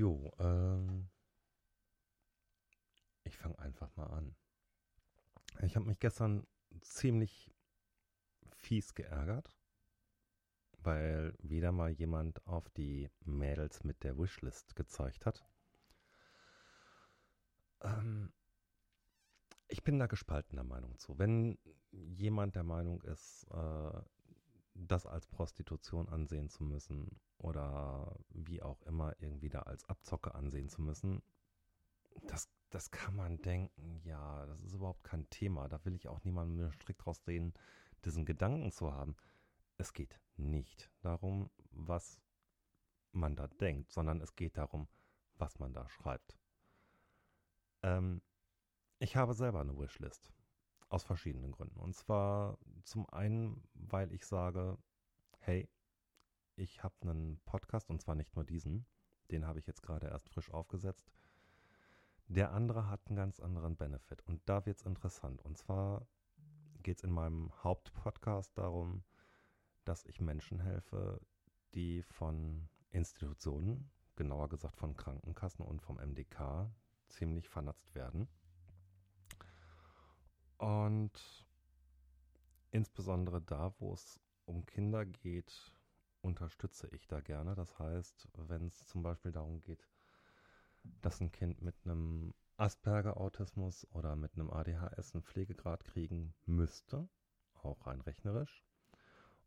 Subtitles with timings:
[0.00, 1.10] Jo, ähm,
[3.24, 4.34] ich fange einfach mal an.
[5.60, 6.46] Ich habe mich gestern
[6.80, 7.52] ziemlich
[8.48, 9.54] fies geärgert,
[10.78, 15.44] weil wieder mal jemand auf die Mädels mit der Wishlist gezeigt hat.
[17.82, 18.32] Ähm,
[19.68, 21.18] ich bin da gespaltener Meinung zu.
[21.18, 21.58] Wenn
[21.90, 24.00] jemand der Meinung ist, äh,
[24.86, 30.68] das als Prostitution ansehen zu müssen oder wie auch immer irgendwie da als Abzocke ansehen
[30.68, 31.22] zu müssen,
[32.26, 35.68] das, das kann man denken, ja, das ist überhaupt kein Thema.
[35.68, 37.54] Da will ich auch niemandem strikt draus sehen,
[38.04, 39.16] diesen Gedanken zu haben.
[39.76, 42.20] Es geht nicht darum, was
[43.12, 44.88] man da denkt, sondern es geht darum,
[45.34, 46.36] was man da schreibt.
[47.82, 48.22] Ähm,
[48.98, 50.30] ich habe selber eine Wishlist.
[50.90, 51.78] Aus verschiedenen Gründen.
[51.78, 54.76] Und zwar zum einen, weil ich sage,
[55.38, 55.68] hey,
[56.56, 58.86] ich habe einen Podcast und zwar nicht nur diesen,
[59.30, 61.10] den habe ich jetzt gerade erst frisch aufgesetzt.
[62.26, 65.42] Der andere hat einen ganz anderen Benefit und da wird es interessant.
[65.42, 66.06] Und zwar
[66.82, 69.04] geht es in meinem Hauptpodcast darum,
[69.84, 71.20] dass ich Menschen helfe,
[71.74, 76.68] die von Institutionen, genauer gesagt von Krankenkassen und vom MDK,
[77.08, 78.28] ziemlich vernatzt werden
[80.60, 81.46] und
[82.70, 85.72] insbesondere da, wo es um Kinder geht,
[86.20, 87.54] unterstütze ich da gerne.
[87.54, 89.88] Das heißt, wenn es zum Beispiel darum geht,
[91.00, 97.08] dass ein Kind mit einem Asperger-Autismus oder mit einem ADHS einen Pflegegrad kriegen müsste,
[97.62, 98.62] auch rein rechnerisch,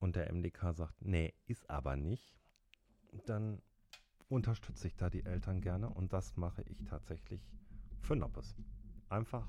[0.00, 2.36] und der MDK sagt, nee, ist aber nicht,
[3.26, 3.62] dann
[4.28, 7.40] unterstütze ich da die Eltern gerne und das mache ich tatsächlich
[8.00, 8.56] für Noppes.
[9.08, 9.48] Einfach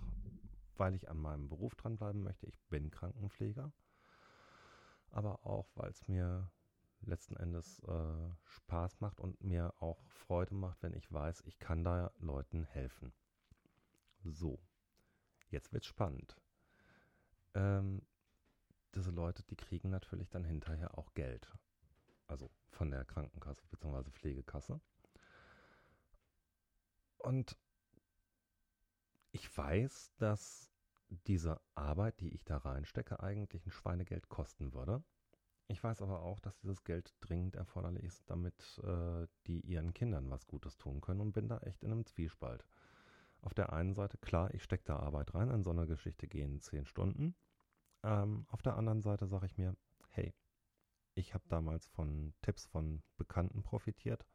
[0.79, 2.47] weil ich an meinem Beruf dranbleiben möchte.
[2.47, 3.71] Ich bin Krankenpfleger,
[5.11, 6.49] aber auch, weil es mir
[7.01, 11.83] letzten Endes äh, Spaß macht und mir auch Freude macht, wenn ich weiß, ich kann
[11.83, 13.13] da Leuten helfen.
[14.23, 14.59] So,
[15.49, 16.35] jetzt wird's spannend.
[17.53, 18.01] Ähm,
[18.95, 21.51] diese Leute, die kriegen natürlich dann hinterher auch Geld.
[22.27, 24.09] Also von der Krankenkasse bzw.
[24.11, 24.81] Pflegekasse.
[27.19, 27.57] Und
[29.37, 30.71] ich weiß, dass
[31.09, 35.03] diese Arbeit, die ich da reinstecke, eigentlich ein Schweinegeld kosten würde.
[35.67, 40.31] Ich weiß aber auch, dass dieses Geld dringend erforderlich ist, damit äh, die ihren Kindern
[40.31, 42.65] was Gutes tun können und bin da echt in einem Zwiespalt.
[43.41, 46.59] Auf der einen Seite, klar, ich stecke da Arbeit rein, in so eine Geschichte gehen
[46.59, 47.35] zehn Stunden.
[48.01, 49.75] Ähm, auf der anderen Seite sage ich mir,
[50.09, 50.33] hey,
[51.13, 54.25] ich habe damals von Tipps von Bekannten profitiert.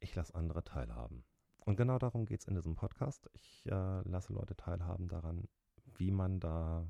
[0.00, 1.24] Ich lasse andere teilhaben.
[1.66, 3.28] Und genau darum geht es in diesem Podcast.
[3.34, 5.48] Ich äh, lasse Leute teilhaben daran,
[5.96, 6.88] wie man da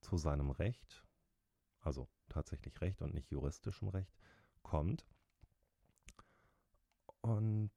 [0.00, 1.04] zu seinem Recht,
[1.78, 4.12] also tatsächlich Recht und nicht juristischem Recht,
[4.64, 5.06] kommt.
[7.20, 7.70] Und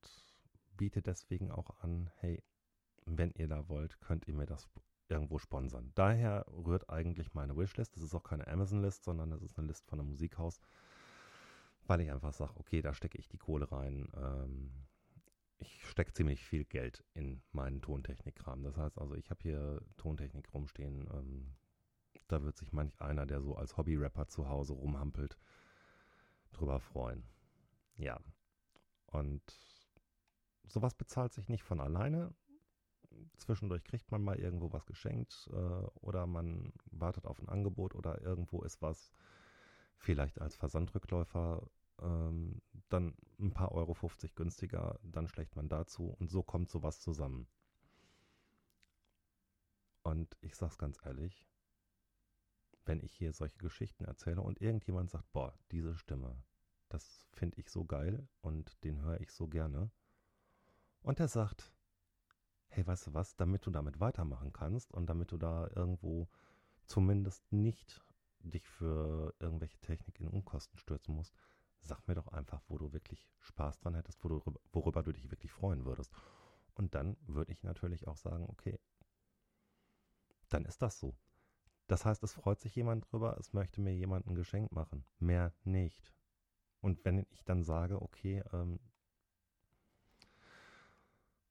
[0.76, 2.44] biete deswegen auch an, hey,
[3.06, 4.68] wenn ihr da wollt, könnt ihr mir das
[5.08, 5.92] irgendwo sponsern.
[5.94, 7.96] Daher rührt eigentlich meine Wishlist.
[7.96, 10.60] Das ist auch keine Amazon-List, sondern das ist eine List von einem Musikhaus,
[11.86, 14.08] weil ich einfach sage, okay, da stecke ich die Kohle rein.
[14.16, 14.89] Ähm,
[15.60, 18.64] ich stecke ziemlich viel Geld in meinen Tontechnikkram.
[18.64, 21.08] Das heißt also, ich habe hier Tontechnik rumstehen.
[21.14, 21.56] Ähm,
[22.28, 25.38] da wird sich manch einer, der so als Hobby-Rapper zu Hause rumhampelt,
[26.54, 27.24] drüber freuen.
[27.98, 28.20] Ja.
[29.08, 29.42] Und
[30.68, 32.34] sowas bezahlt sich nicht von alleine.
[33.38, 38.22] Zwischendurch kriegt man mal irgendwo was geschenkt äh, oder man wartet auf ein Angebot oder
[38.22, 39.12] irgendwo ist was
[39.98, 41.68] vielleicht als Versandrückläufer
[42.02, 47.00] ähm, dann ein paar Euro 50 günstiger, dann schlägt man dazu und so kommt sowas
[47.00, 47.48] zusammen.
[50.04, 51.46] Und ich sag's ganz ehrlich,
[52.86, 56.44] wenn ich hier solche Geschichten erzähle und irgendjemand sagt, boah, diese Stimme,
[56.90, 59.92] das finde ich so geil und den höre ich so gerne.
[61.02, 61.72] Und der sagt,
[62.70, 66.28] hey, weißt du was, damit du damit weitermachen kannst und damit du da irgendwo
[66.86, 68.02] zumindest nicht
[68.40, 71.36] dich für irgendwelche Technik in Unkosten stürzen musst,
[71.82, 74.42] sag mir doch einfach, wo du wirklich Spaß dran hättest, wo
[74.72, 76.14] worüber du dich wirklich freuen würdest.
[76.74, 78.80] Und dann würde ich natürlich auch sagen, okay,
[80.50, 81.16] dann ist das so.
[81.88, 85.06] Das heißt, es freut sich jemand drüber, es möchte mir jemand ein Geschenk machen.
[85.18, 86.14] Mehr nicht.
[86.82, 88.80] Und wenn ich dann sage, okay, ähm,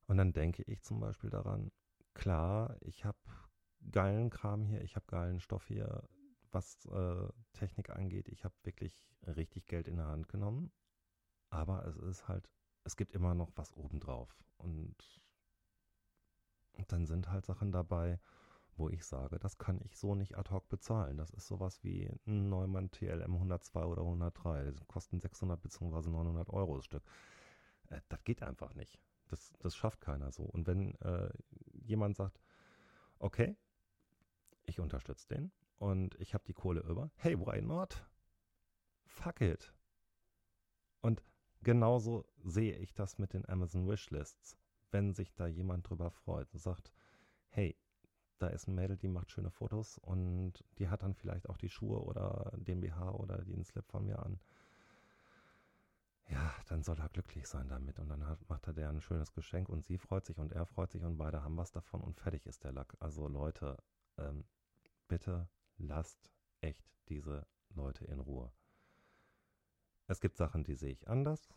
[0.07, 1.71] und dann denke ich zum Beispiel daran,
[2.15, 3.19] klar, ich habe
[3.91, 6.09] geilen Kram hier, ich habe geilen Stoff hier,
[6.53, 8.29] was äh, Technik angeht.
[8.29, 10.73] Ich habe wirklich richtig Geld in der Hand genommen.
[11.51, 12.49] Aber es ist halt,
[12.85, 14.35] es gibt immer noch was obendrauf.
[14.59, 14.97] Und,
[16.89, 18.21] dann sind halt Sachen dabei,
[18.77, 21.17] wo ich sage, das kann ich so nicht ad hoc bezahlen.
[21.17, 24.71] Das ist sowas wie ein Neumann TLM 102 oder 103.
[24.71, 26.09] Die kosten 600 bzw.
[26.09, 27.03] 900 Euro das Stück.
[27.91, 28.99] Äh, das geht einfach nicht.
[29.27, 30.45] Das, das schafft keiner so.
[30.45, 31.31] Und wenn äh,
[31.73, 32.41] jemand sagt,
[33.19, 33.57] okay,
[34.65, 38.07] ich unterstütze den und ich habe die Kohle über, hey, why not?
[39.05, 39.73] Fuck it.
[41.01, 41.23] Und
[41.63, 44.57] genauso sehe ich das mit den Amazon Wishlists.
[44.91, 46.93] Wenn sich da jemand drüber freut und sagt,
[47.49, 47.77] hey,
[48.39, 51.69] da ist ein Mädel, die macht schöne Fotos und die hat dann vielleicht auch die
[51.69, 54.41] Schuhe oder den BH oder den Slip von mir an
[56.29, 57.99] ja, dann soll er glücklich sein damit.
[57.99, 60.67] Und dann hat, macht er der ein schönes Geschenk und sie freut sich und er
[60.67, 62.97] freut sich und beide haben was davon und fertig ist der Lack.
[63.01, 63.77] Also Leute,
[64.19, 64.45] ähm,
[65.09, 65.49] bitte
[65.79, 66.31] lasst
[66.61, 68.53] echt diese Leute in Ruhe.
[70.07, 71.49] Es gibt Sachen, die sehe ich anders.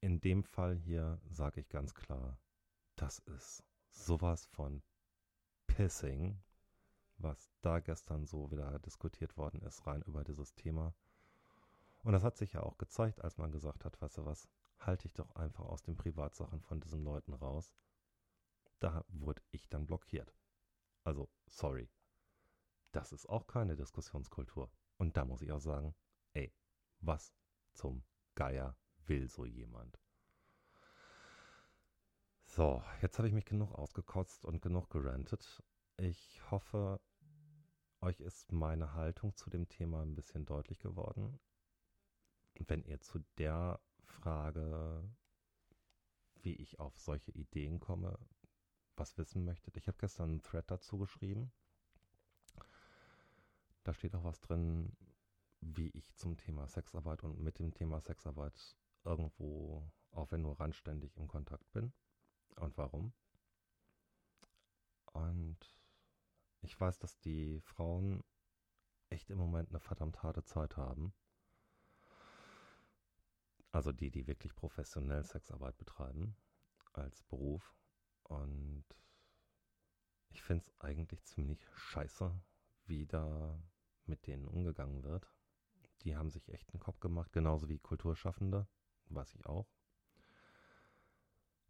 [0.00, 2.38] In dem Fall hier sage ich ganz klar,
[2.96, 4.82] das ist sowas von
[5.66, 6.40] Pissing,
[7.18, 10.94] was da gestern so wieder diskutiert worden ist, rein über dieses Thema.
[12.02, 14.48] Und das hat sich ja auch gezeigt, als man gesagt hat, weißt du was,
[14.78, 17.74] halte ich doch einfach aus den Privatsachen von diesen Leuten raus.
[18.78, 20.34] Da wurde ich dann blockiert.
[21.04, 21.88] Also, sorry.
[22.92, 24.70] Das ist auch keine Diskussionskultur.
[24.96, 25.94] Und da muss ich auch sagen,
[26.32, 26.52] ey,
[27.00, 27.32] was
[27.72, 28.04] zum
[28.34, 28.76] Geier
[29.06, 30.00] will so jemand?
[32.44, 35.62] So, jetzt habe ich mich genug ausgekotzt und genug gerantet.
[35.96, 37.00] Ich hoffe,
[38.00, 41.38] euch ist meine Haltung zu dem Thema ein bisschen deutlich geworden
[42.68, 45.08] wenn ihr zu der Frage,
[46.42, 48.18] wie ich auf solche Ideen komme,
[48.96, 49.76] was wissen möchtet.
[49.76, 51.52] Ich habe gestern einen Thread dazu geschrieben.
[53.84, 54.96] Da steht auch was drin,
[55.60, 61.16] wie ich zum Thema Sexarbeit und mit dem Thema Sexarbeit irgendwo, auch wenn nur randständig,
[61.16, 61.92] im Kontakt bin
[62.56, 63.12] und warum.
[65.12, 65.58] Und
[66.62, 68.22] ich weiß, dass die Frauen
[69.08, 71.12] echt im Moment eine verdammt harte Zeit haben.
[73.72, 76.36] Also die, die wirklich professionell Sexarbeit betreiben
[76.92, 77.74] als Beruf.
[78.24, 78.84] Und
[80.30, 82.32] ich finde es eigentlich ziemlich scheiße,
[82.86, 83.60] wie da
[84.10, 85.26] mit denen umgegangen wird.
[86.02, 88.66] Die haben sich echt einen Kopf gemacht, genauso wie Kulturschaffende,
[89.06, 89.66] weiß ich auch.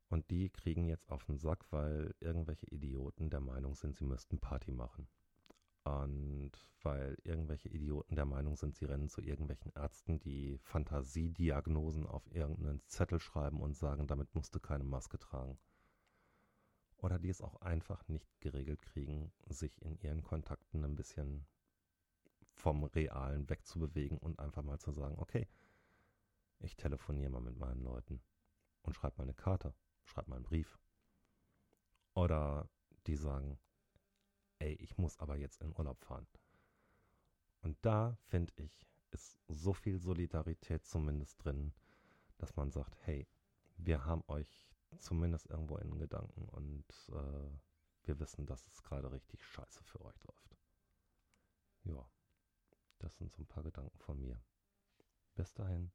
[0.08, 4.40] Und die kriegen jetzt auf den Sack, weil irgendwelche Idioten der Meinung sind, sie müssten
[4.40, 5.08] Party machen.
[5.84, 6.52] Und
[6.82, 12.82] weil irgendwelche Idioten der Meinung sind, sie rennen zu irgendwelchen Ärzten, die Fantasiediagnosen auf irgendeinen
[12.86, 15.58] Zettel schreiben und sagen, damit musst du keine Maske tragen.
[16.96, 21.46] Oder die es auch einfach nicht geregelt kriegen, sich in ihren Kontakten ein bisschen
[22.60, 25.48] vom Realen wegzubewegen und einfach mal zu sagen, okay,
[26.60, 28.20] ich telefoniere mal mit meinen Leuten
[28.82, 29.74] und schreibe mal eine Karte,
[30.04, 30.78] schreibe mal einen Brief.
[32.14, 32.68] Oder
[33.06, 33.58] die sagen,
[34.58, 36.26] ey, ich muss aber jetzt in Urlaub fahren.
[37.62, 41.72] Und da, finde ich, ist so viel Solidarität zumindest drin,
[42.38, 43.26] dass man sagt, hey,
[43.76, 47.50] wir haben euch zumindest irgendwo in Gedanken und äh,
[48.04, 50.56] wir wissen, dass es gerade richtig scheiße für euch läuft.
[51.84, 52.06] Ja,
[53.00, 54.41] das sind so ein paar Gedanken von mir.
[55.35, 55.91] Bis dahin.